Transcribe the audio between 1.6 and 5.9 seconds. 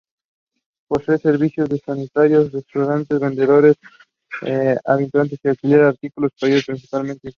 de sanitarios, restaurante, vendedores ambulantes y alquiler de